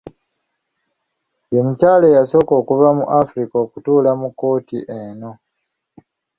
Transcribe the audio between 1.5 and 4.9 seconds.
Ye mukyala eyasooka okuva mu Africa okutuula mu kkooti